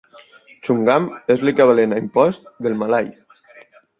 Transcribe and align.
"Chungam" 0.67 1.05
és 1.33 1.43
l'equivalent 1.49 1.93
a 1.97 2.01
"impost" 2.05 2.51
del 2.69 2.79
malai. 2.83 3.13